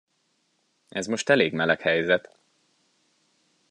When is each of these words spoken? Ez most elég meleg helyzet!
Ez 0.89 1.05
most 1.07 1.29
elég 1.29 1.53
meleg 1.53 1.81
helyzet! 1.81 2.35